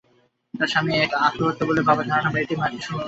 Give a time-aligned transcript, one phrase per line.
[0.53, 2.99] তাঁর স্বামী একে আত্মহত্যা বললেও বাবার ধারণা মেয়েটির মা-ই সন্তানকে খুন করেছেন।